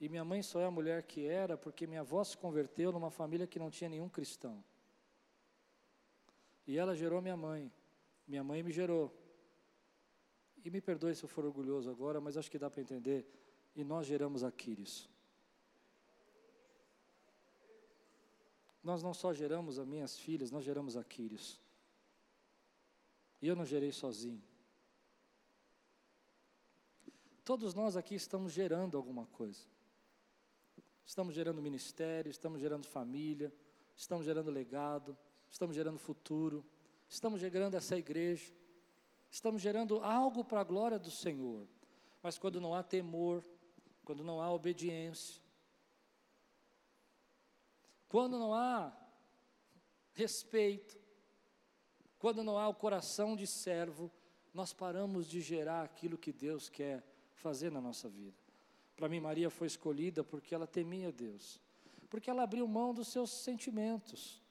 [0.00, 3.12] e minha mãe só é a mulher que era porque minha avó se converteu numa
[3.12, 4.60] família que não tinha nenhum cristão.
[6.66, 7.70] E ela gerou minha mãe,
[8.26, 9.24] minha mãe me gerou.
[10.66, 13.24] E me perdoe se eu for orgulhoso agora, mas acho que dá para entender.
[13.76, 15.08] E nós geramos Aquiles.
[18.82, 21.60] Nós não só geramos as minhas filhas, nós geramos Aquiles.
[23.40, 24.42] E eu não gerei sozinho.
[27.44, 29.60] Todos nós aqui estamos gerando alguma coisa.
[31.04, 33.54] Estamos gerando ministério, estamos gerando família,
[33.94, 35.16] estamos gerando legado,
[35.48, 36.66] estamos gerando futuro,
[37.08, 38.52] estamos gerando essa igreja.
[39.30, 41.66] Estamos gerando algo para a glória do Senhor.
[42.22, 43.44] Mas quando não há temor,
[44.04, 45.42] quando não há obediência,
[48.08, 48.96] quando não há
[50.12, 50.98] respeito,
[52.18, 54.10] quando não há o coração de servo,
[54.54, 58.36] nós paramos de gerar aquilo que Deus quer fazer na nossa vida.
[58.96, 61.60] Para mim, Maria foi escolhida porque ela temia Deus,
[62.08, 64.42] porque ela abriu mão dos seus sentimentos,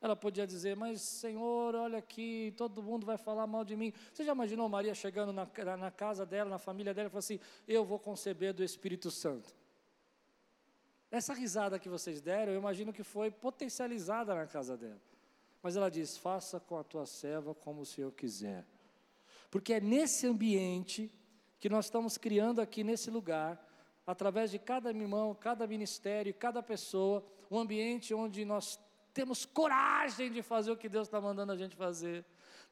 [0.00, 3.92] ela podia dizer, mas Senhor, olha aqui, todo mundo vai falar mal de mim.
[4.12, 7.40] Você já imaginou Maria chegando na, na casa dela, na família dela, e falando assim:
[7.66, 9.52] Eu vou conceber do Espírito Santo?
[11.10, 15.00] Essa risada que vocês deram, eu imagino que foi potencializada na casa dela.
[15.60, 18.64] Mas ela diz: Faça com a tua serva como o Senhor quiser.
[19.50, 21.10] Porque é nesse ambiente
[21.58, 23.60] que nós estamos criando aqui nesse lugar,
[24.06, 28.78] através de cada irmão, cada ministério, cada pessoa, um ambiente onde nós
[29.18, 32.24] temos coragem de fazer o que Deus está mandando a gente fazer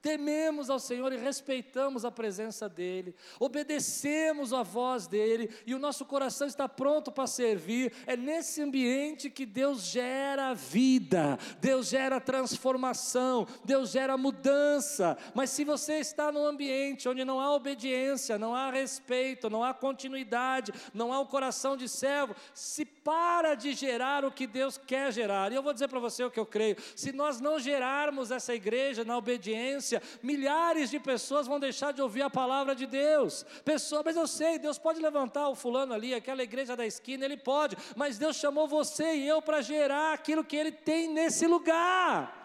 [0.02, 6.04] tememos ao Senhor e respeitamos a presença dEle, obedecemos a voz dEle e o nosso
[6.04, 7.92] coração está pronto para servir.
[8.06, 15.16] É nesse ambiente que Deus gera vida, Deus gera transformação, Deus gera mudança.
[15.34, 19.74] Mas se você está num ambiente onde não há obediência, não há respeito, não há
[19.74, 25.12] continuidade, não há um coração de servo, se para de gerar o que Deus quer
[25.12, 25.52] gerar.
[25.52, 28.54] E eu vou dizer para você o que eu creio: se nós não gerarmos essa
[28.54, 29.85] igreja na obediência,
[30.22, 33.44] milhares de pessoas vão deixar de ouvir a palavra de Deus.
[33.64, 37.36] Pessoa, mas eu sei, Deus pode levantar o fulano ali, aquela igreja da esquina, ele
[37.36, 42.44] pode, mas Deus chamou você e eu para gerar aquilo que ele tem nesse lugar.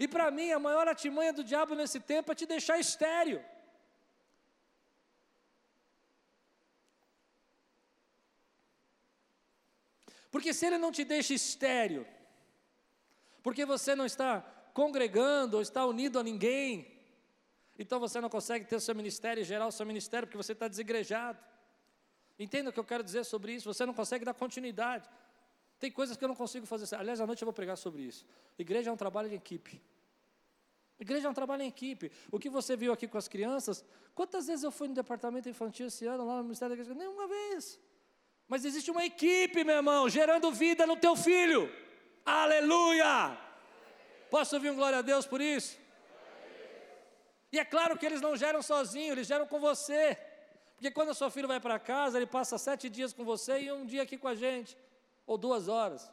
[0.00, 3.44] E para mim, a maior artimanha do diabo nesse tempo é te deixar estéreo.
[10.30, 12.06] Porque se ele não te deixa estéreo,
[13.42, 14.44] porque você não está
[14.78, 16.86] congregando ou está unido a ninguém.
[17.76, 20.52] Então você não consegue ter o seu ministério e gerar o seu ministério porque você
[20.52, 21.38] está desigrejado.
[22.38, 23.72] Entenda o que eu quero dizer sobre isso.
[23.72, 25.10] Você não consegue dar continuidade.
[25.80, 26.94] Tem coisas que eu não consigo fazer.
[26.94, 28.24] Aliás, à noite eu vou pregar sobre isso.
[28.56, 29.82] Igreja é um trabalho de equipe.
[31.00, 32.12] Igreja é um trabalho em equipe.
[32.30, 35.88] O que você viu aqui com as crianças, quantas vezes eu fui no departamento infantil
[35.88, 36.96] esse ano, lá no Ministério da Igreja?
[36.96, 37.80] Nenhuma vez.
[38.46, 41.68] Mas existe uma equipe, meu irmão, gerando vida no teu filho.
[42.24, 43.47] Aleluia!
[44.30, 45.78] Posso ouvir um glória a Deus por isso?
[47.52, 50.16] E é claro que eles não geram sozinhos, eles geram com você.
[50.74, 53.72] Porque quando o seu filho vai para casa, ele passa sete dias com você e
[53.72, 54.76] um dia aqui com a gente,
[55.26, 56.10] ou duas horas.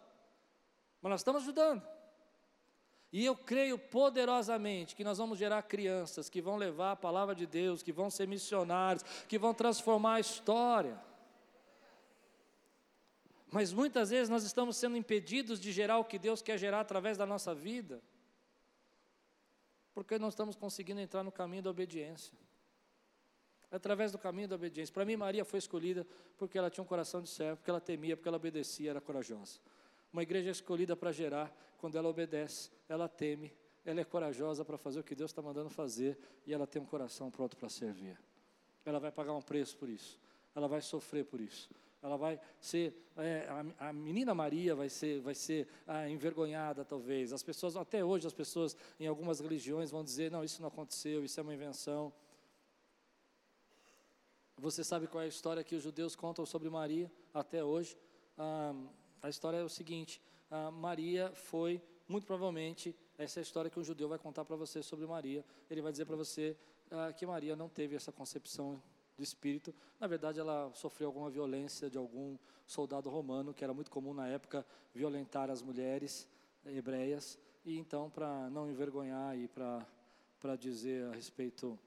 [1.01, 1.84] Mas nós estamos ajudando.
[3.12, 7.45] E eu creio poderosamente que nós vamos gerar crianças que vão levar a palavra de
[7.45, 10.99] Deus, que vão ser missionários, que vão transformar a história.
[13.56, 17.18] Mas muitas vezes nós estamos sendo impedidos de gerar o que Deus quer gerar através
[17.18, 18.02] da nossa vida,
[19.94, 22.38] porque não estamos conseguindo entrar no caminho da obediência.
[23.72, 24.94] Através do caminho da obediência.
[24.94, 26.06] Para mim, Maria foi escolhida
[26.38, 29.58] porque ela tinha um coração de servo, porque ela temia, porque ela obedecia, era corajosa.
[30.12, 33.54] Uma igreja escolhida para gerar quando ela obedece, ela teme,
[33.86, 36.86] ela é corajosa para fazer o que Deus está mandando fazer e ela tem um
[36.86, 38.20] coração pronto para servir.
[38.84, 40.20] Ela vai pagar um preço por isso,
[40.54, 41.70] ela vai sofrer por isso
[42.06, 43.48] ela vai ser, é,
[43.80, 47.34] a, a, menina Maria vai ser, vai ser ah, envergonhada talvez.
[47.34, 51.26] As pessoas, até hoje as pessoas em algumas religiões vão dizer, não, isso não aconteceu,
[51.26, 52.13] isso é uma invenção.
[54.58, 57.98] Você sabe qual é a história que os judeus contam sobre Maria até hoje?
[58.38, 58.76] Ah,
[59.24, 63.80] a história é o seguinte: ah, Maria foi, muito provavelmente, essa é a história que
[63.80, 65.44] um judeu vai contar para você sobre Maria.
[65.72, 66.56] Ele vai dizer para você
[66.91, 68.80] ah, que Maria não teve essa concepção
[69.17, 69.73] do espírito.
[69.99, 74.28] Na verdade, ela sofreu alguma violência de algum soldado romano, que era muito comum na
[74.28, 76.28] época violentar as mulheres
[76.65, 77.38] hebreias.
[77.63, 81.80] E então, para não envergonhar e para dizer a respeito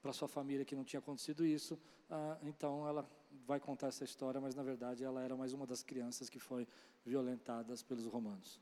[0.00, 3.08] para sua família que não tinha acontecido isso, ah, então ela
[3.46, 6.66] vai contar essa história, mas na verdade ela era mais uma das crianças que foi
[7.04, 8.60] violentadas pelos romanos.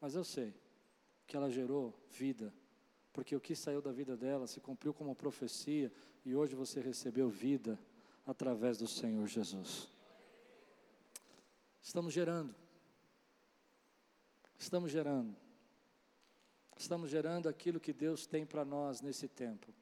[0.00, 0.54] Mas eu sei
[1.26, 2.52] que ela gerou vida,
[3.16, 5.90] porque o que saiu da vida dela se cumpriu como profecia
[6.22, 7.78] e hoje você recebeu vida
[8.26, 9.88] através do Senhor Jesus.
[11.80, 12.54] Estamos gerando.
[14.58, 15.34] Estamos gerando.
[16.76, 19.72] Estamos gerando aquilo que Deus tem para nós nesse tempo.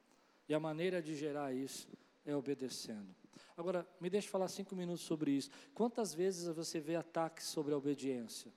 [0.48, 1.88] E a maneira de gerar isso
[2.24, 3.12] é obedecendo.
[3.56, 5.50] Agora, me deixe falar cinco minutos sobre isso.
[5.74, 8.52] Quantas vezes você vê ataques sobre a obediência?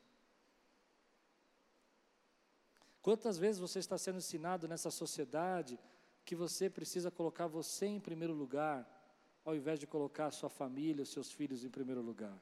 [3.08, 5.80] Quantas vezes você está sendo ensinado nessa sociedade
[6.26, 8.86] que você precisa colocar você em primeiro lugar,
[9.46, 12.38] ao invés de colocar sua família, os seus filhos em primeiro lugar?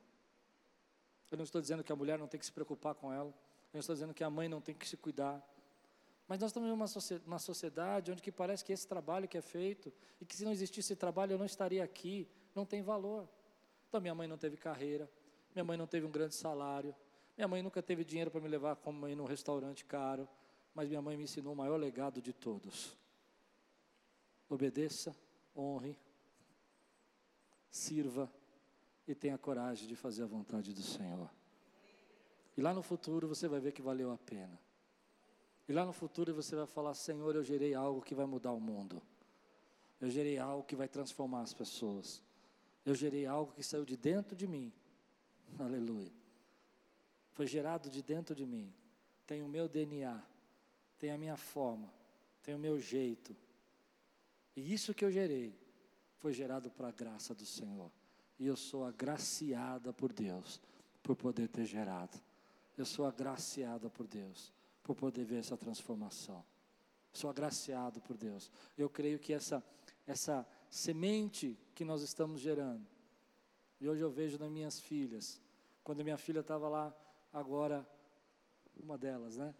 [1.30, 3.74] Eu não estou dizendo que a mulher não tem que se preocupar com ela, eu
[3.76, 5.40] não estou dizendo que a mãe não tem que se cuidar,
[6.28, 9.94] mas nós estamos em uma sociedade onde que parece que esse trabalho que é feito,
[10.20, 13.30] e que se não existisse esse trabalho eu não estaria aqui, não tem valor.
[13.88, 15.08] Então minha mãe não teve carreira,
[15.54, 16.96] minha mãe não teve um grande salário,
[17.38, 20.28] minha mãe nunca teve dinheiro para me levar como ir num restaurante caro,
[20.76, 22.96] mas minha mãe me ensinou o maior legado de todos.
[24.50, 25.16] Obedeça,
[25.56, 25.98] honre,
[27.72, 28.30] sirva
[29.08, 31.32] e tenha coragem de fazer a vontade do Senhor.
[32.58, 34.60] E lá no futuro você vai ver que valeu a pena.
[35.68, 38.60] E lá no futuro você vai falar: Senhor, eu gerei algo que vai mudar o
[38.60, 39.02] mundo.
[40.00, 42.22] Eu gerei algo que vai transformar as pessoas.
[42.86, 44.72] Eu gerei algo que saiu de dentro de mim.
[45.58, 46.12] Aleluia.
[47.32, 48.74] Foi gerado de dentro de mim.
[49.26, 50.22] Tem o meu DNA,
[50.98, 51.92] tem a minha forma,
[52.42, 53.36] tem o meu jeito.
[54.56, 55.54] E isso que eu gerei
[56.18, 57.92] foi gerado para a graça do Senhor.
[58.40, 60.62] E eu sou agraciada por Deus
[61.02, 62.20] por poder ter gerado.
[62.78, 64.54] Eu sou agraciada por Deus
[64.84, 66.46] por poder ver essa transformação.
[67.12, 68.52] Sou agraciado por Deus.
[68.78, 69.64] Eu creio que essa,
[70.06, 72.86] essa semente que nós estamos gerando,
[73.80, 75.42] e hoje eu vejo nas minhas filhas,
[75.84, 76.96] quando minha filha estava lá,
[77.32, 77.88] agora,
[78.76, 79.56] uma delas, né?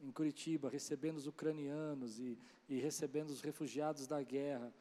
[0.00, 4.72] Em Curitiba, recebendo os ucranianos e, e recebendo os refugiados da guerra.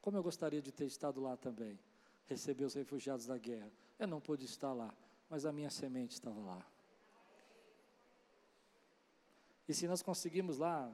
[0.00, 1.78] Como eu gostaria de ter estado lá também,
[2.26, 3.70] receber os refugiados da guerra.
[3.98, 4.94] Eu não pude estar lá,
[5.28, 6.66] mas a minha semente estava lá.
[9.68, 10.92] E se nós conseguimos lá,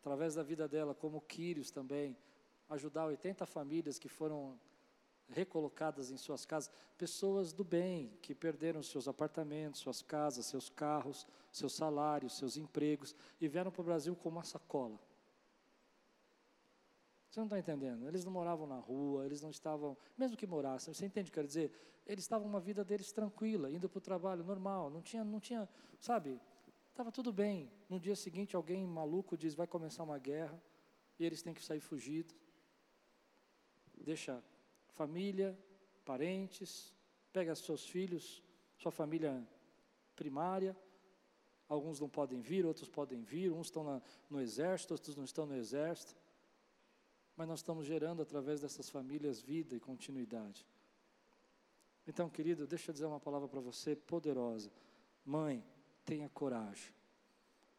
[0.00, 2.16] através da vida dela, como Quírios também,
[2.68, 4.58] ajudar 80 famílias que foram
[5.28, 11.26] recolocadas em suas casas, pessoas do bem, que perderam seus apartamentos, suas casas, seus carros,
[11.52, 14.98] seus salários, seus empregos, e vieram para o Brasil com uma sacola.
[17.28, 18.08] Você não está entendendo?
[18.08, 21.38] Eles não moravam na rua, eles não estavam, mesmo que morassem, você entende o que
[21.38, 21.72] eu quero dizer?
[22.06, 25.68] Eles estavam uma vida deles tranquila, indo para o trabalho normal, não tinha, não tinha,
[26.00, 26.40] sabe?
[26.90, 27.70] Estava tudo bem.
[27.88, 30.60] No dia seguinte, alguém maluco diz: vai começar uma guerra
[31.16, 32.34] e eles têm que sair fugidos.
[33.94, 34.42] Deixa
[34.98, 35.56] família,
[36.04, 36.92] parentes,
[37.32, 38.42] pega seus filhos,
[38.76, 39.46] sua família
[40.16, 40.76] primária.
[41.68, 43.52] Alguns não podem vir, outros podem vir.
[43.52, 46.16] Uns estão na, no exército, outros não estão no exército.
[47.36, 50.66] Mas nós estamos gerando através dessas famílias vida e continuidade.
[52.06, 54.72] Então, querido, deixa eu dizer uma palavra para você poderosa.
[55.24, 55.62] Mãe,
[56.04, 56.92] tenha coragem.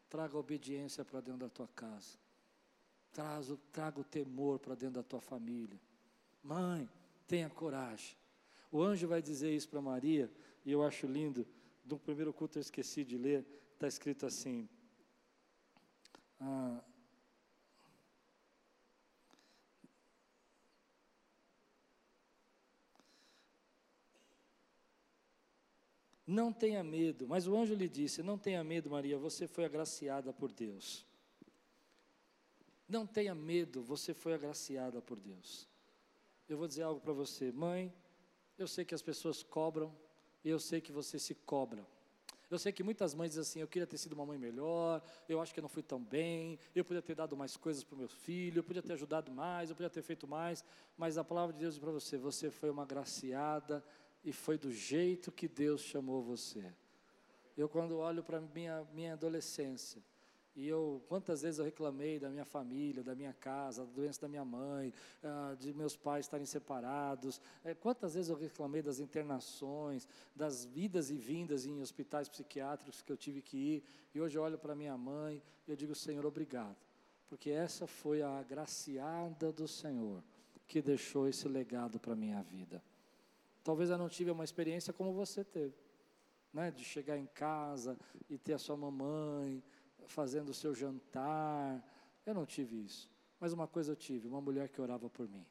[0.08, 2.18] Traga obediência para dentro da tua casa.
[3.12, 5.80] Traga, traga o temor para dentro da tua família.
[6.42, 6.88] Mãe,
[7.30, 8.18] tenha coragem.
[8.72, 10.32] O anjo vai dizer isso para Maria,
[10.66, 11.48] e eu acho lindo.
[11.86, 14.68] Do primeiro culto eu esqueci de ler, está escrito assim.
[16.40, 16.84] Ah,
[26.26, 27.28] Não tenha medo.
[27.28, 31.04] Mas o anjo lhe disse: Não tenha medo, Maria, você foi agraciada por Deus.
[32.88, 35.68] Não tenha medo, você foi agraciada por Deus.
[36.50, 37.94] Eu vou dizer algo para você, mãe.
[38.58, 39.96] Eu sei que as pessoas cobram,
[40.44, 41.86] e eu sei que você se cobra.
[42.50, 45.40] Eu sei que muitas mães dizem assim: eu queria ter sido uma mãe melhor, eu
[45.40, 48.00] acho que eu não fui tão bem, eu podia ter dado mais coisas para o
[48.00, 50.66] meu filho, eu podia ter ajudado mais, eu podia ter feito mais,
[50.98, 53.86] mas a palavra de Deus diz para você: você foi uma agraciada
[54.24, 56.74] e foi do jeito que Deus chamou você.
[57.56, 60.02] Eu, quando olho para minha minha adolescência
[60.60, 64.28] E eu, quantas vezes eu reclamei da minha família, da minha casa, da doença da
[64.28, 64.94] minha mãe,
[65.24, 67.40] ah, de meus pais estarem separados.
[67.64, 70.06] É, quantas vezes eu reclamei das internações,
[70.36, 73.84] das vidas e vindas em hospitais psiquiátricos que eu tive que ir.
[74.14, 76.76] E hoje eu olho para minha mãe e eu digo, Senhor, obrigado.
[77.30, 80.22] Porque essa foi a agraciada do Senhor
[80.68, 82.84] que deixou esse legado para a minha vida.
[83.64, 85.78] Talvez eu não tive uma experiência como você teve,
[86.54, 86.70] né?
[86.70, 87.98] de chegar em casa
[88.30, 89.64] e ter a sua mamãe
[90.14, 91.84] fazendo o seu jantar.
[92.26, 93.10] Eu não tive isso.
[93.40, 95.46] Mas uma coisa eu tive: uma mulher que orava por mim.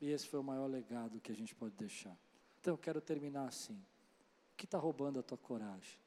[0.00, 2.16] E esse foi o maior legado que a gente pode deixar.
[2.60, 3.74] Então eu quero terminar assim.
[4.52, 5.98] O que está roubando a tua coragem?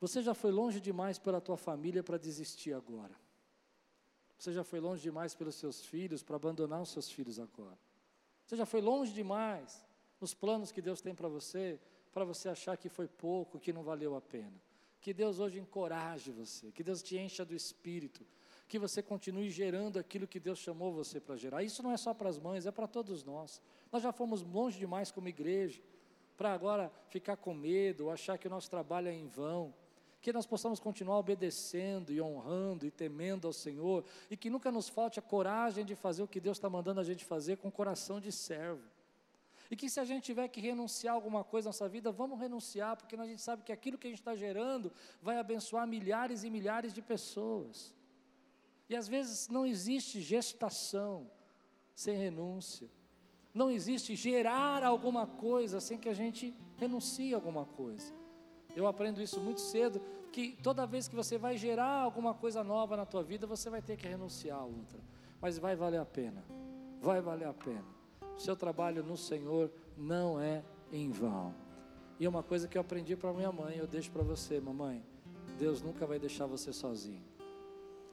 [0.00, 3.14] Você já foi longe demais pela tua família para desistir agora.
[4.38, 7.78] Você já foi longe demais pelos seus filhos para abandonar os seus filhos agora.
[8.44, 9.82] Você já foi longe demais
[10.20, 11.80] nos planos que Deus tem para você,
[12.12, 14.60] para você achar que foi pouco, que não valeu a pena.
[15.04, 18.26] Que Deus hoje encoraje você, que Deus te encha do espírito,
[18.66, 21.62] que você continue gerando aquilo que Deus chamou você para gerar.
[21.62, 23.60] Isso não é só para as mães, é para todos nós.
[23.92, 25.82] Nós já fomos longe demais como igreja,
[26.38, 29.74] para agora ficar com medo, achar que o nosso trabalho é em vão.
[30.22, 34.88] Que nós possamos continuar obedecendo e honrando e temendo ao Senhor, e que nunca nos
[34.88, 38.18] falte a coragem de fazer o que Deus está mandando a gente fazer com coração
[38.18, 38.93] de servo.
[39.74, 42.38] E que se a gente tiver que renunciar a alguma coisa na nossa vida, vamos
[42.38, 46.44] renunciar, porque a gente sabe que aquilo que a gente está gerando vai abençoar milhares
[46.44, 47.92] e milhares de pessoas.
[48.88, 51.28] E às vezes não existe gestação
[51.92, 52.88] sem renúncia.
[53.52, 58.14] Não existe gerar alguma coisa sem que a gente renuncie alguma coisa.
[58.76, 60.00] Eu aprendo isso muito cedo,
[60.30, 63.82] que toda vez que você vai gerar alguma coisa nova na tua vida, você vai
[63.82, 65.00] ter que renunciar a outra.
[65.40, 66.44] Mas vai valer a pena.
[67.00, 67.93] Vai valer a pena.
[68.36, 70.62] Seu trabalho no Senhor não é
[70.92, 71.54] em vão.
[72.18, 75.04] E é uma coisa que eu aprendi para minha mãe, eu deixo para você, mamãe.
[75.58, 77.24] Deus nunca vai deixar você sozinho.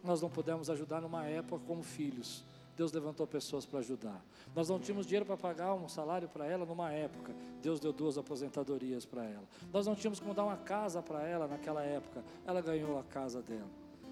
[0.03, 2.43] Nós não pudemos ajudar numa época como filhos.
[2.75, 4.25] Deus levantou pessoas para ajudar.
[4.55, 7.35] Nós não tínhamos dinheiro para pagar um salário para ela numa época.
[7.61, 9.43] Deus deu duas aposentadorias para ela.
[9.71, 12.23] Nós não tínhamos como dar uma casa para ela naquela época.
[12.45, 13.69] Ela ganhou a casa dela.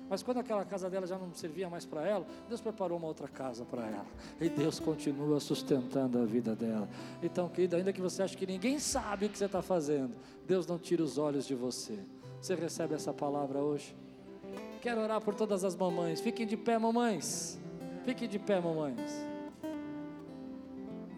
[0.09, 3.27] Mas quando aquela casa dela já não servia mais para ela, Deus preparou uma outra
[3.27, 4.07] casa para ela.
[4.41, 6.89] E Deus continua sustentando a vida dela.
[7.21, 10.15] Então, querida, ainda que você ache que ninguém sabe o que você está fazendo,
[10.47, 11.99] Deus não tira os olhos de você.
[12.41, 13.95] Você recebe essa palavra hoje?
[14.81, 16.19] Quero orar por todas as mamães.
[16.19, 17.59] Fiquem de pé, mamães.
[18.03, 19.11] Fiquem de pé, mamães.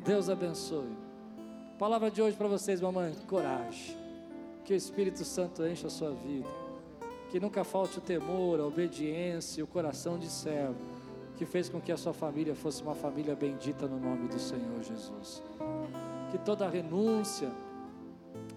[0.04, 0.90] Deus abençoe.
[1.80, 3.16] Palavra de hoje para vocês, mamãe.
[3.28, 3.96] Coragem.
[4.66, 6.61] Que o Espírito Santo encha a sua vida
[7.32, 10.76] que nunca falte o temor, a obediência, o coração de servo,
[11.38, 14.84] que fez com que a sua família fosse uma família bendita no nome do Senhor
[14.84, 15.42] Jesus.
[16.30, 17.50] Que toda renúncia,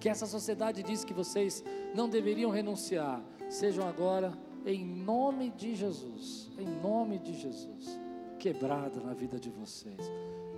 [0.01, 1.63] que essa sociedade diz que vocês
[1.95, 8.01] não deveriam renunciar, sejam agora, em nome de Jesus, em nome de Jesus,
[8.41, 10.11] quebrada na vida de vocês,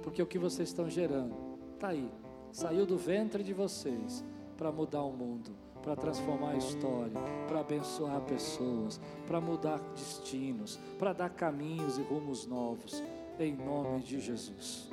[0.03, 1.37] porque o que vocês estão gerando
[1.75, 2.11] está aí,
[2.51, 4.25] saiu do ventre de vocês
[4.57, 7.13] para mudar o mundo para transformar a história,
[7.47, 13.05] para abençoar pessoas, para mudar destinos, para dar caminhos e rumos novos,
[13.39, 14.91] em nome de Jesus.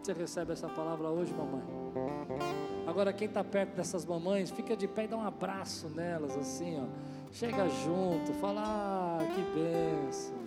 [0.00, 1.64] Você recebe essa palavra hoje, mamãe?
[2.86, 6.80] Agora, quem está perto dessas mamães, fica de pé e dá um abraço nelas, assim,
[6.80, 6.86] ó.
[7.32, 10.39] Chega junto, fala, ah, que benção.